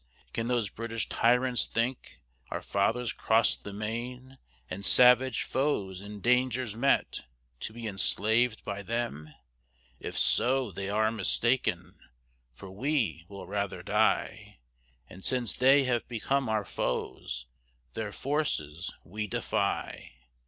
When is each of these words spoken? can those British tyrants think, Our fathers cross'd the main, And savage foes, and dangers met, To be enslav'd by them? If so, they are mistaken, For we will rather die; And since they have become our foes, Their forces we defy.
can 0.33 0.47
those 0.47 0.67
British 0.71 1.07
tyrants 1.09 1.67
think, 1.67 2.21
Our 2.49 2.63
fathers 2.63 3.13
cross'd 3.13 3.63
the 3.63 3.71
main, 3.71 4.39
And 4.67 4.83
savage 4.83 5.43
foes, 5.43 6.01
and 6.01 6.23
dangers 6.23 6.75
met, 6.75 7.25
To 7.59 7.71
be 7.73 7.85
enslav'd 7.85 8.63
by 8.63 8.81
them? 8.81 9.29
If 9.99 10.17
so, 10.17 10.71
they 10.71 10.89
are 10.89 11.11
mistaken, 11.11 11.99
For 12.55 12.71
we 12.71 13.25
will 13.29 13.45
rather 13.45 13.83
die; 13.83 14.57
And 15.07 15.23
since 15.23 15.53
they 15.53 15.83
have 15.83 16.07
become 16.07 16.49
our 16.49 16.65
foes, 16.65 17.45
Their 17.93 18.11
forces 18.11 18.91
we 19.03 19.27
defy. 19.27 20.13